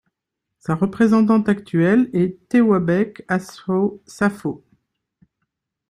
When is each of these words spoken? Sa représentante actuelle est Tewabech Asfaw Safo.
Sa 0.57 0.73
représentante 0.73 1.47
actuelle 1.47 2.09
est 2.13 2.39
Tewabech 2.49 3.23
Asfaw 3.27 4.01
Safo. 4.07 4.65